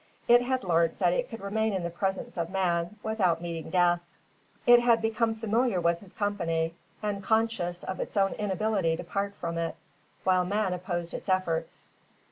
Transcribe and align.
It 0.27 0.41
had 0.41 0.63
learnt 0.63 0.97
that 0.97 1.13
it 1.13 1.29
could 1.29 1.41
remain 1.41 1.73
in 1.73 1.83
the 1.83 1.91
presence 1.91 2.35
of 2.35 2.49
man 2.49 2.97
without 3.03 3.39
meeting 3.39 3.69
death. 3.69 3.99
It 4.65 4.79
had 4.79 4.99
become 4.99 5.35
familiar 5.35 5.79
with 5.79 5.99
his 5.99 6.11
company, 6.11 6.73
and 7.03 7.23
conscious 7.23 7.83
of 7.83 7.99
its 7.99 8.17
own 8.17 8.33
inability 8.33 8.97
to 8.97 9.03
part 9.03 9.35
from 9.35 9.59
it, 9.59 9.75
while 10.23 10.43
man 10.43 10.73
opposed 10.73 11.13
its 11.13 11.29
efforts. 11.29 11.85